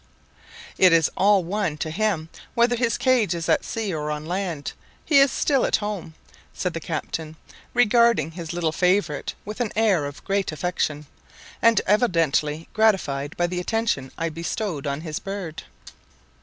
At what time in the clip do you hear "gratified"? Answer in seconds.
12.73-13.37